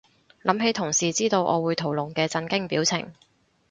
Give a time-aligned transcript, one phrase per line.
[0.43, 3.13] 諗起同事知道我會屠龍嘅震驚表情